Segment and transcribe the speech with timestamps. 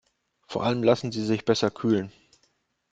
[0.47, 2.11] Vor allem lassen sie sich besser kühlen.